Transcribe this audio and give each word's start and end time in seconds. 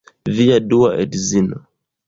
Via 0.35 0.57
dua 0.71 0.89
edzino 1.03 1.57